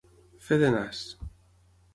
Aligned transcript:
Fer 0.45 0.57
de 0.63 0.71
nas. 0.77 1.05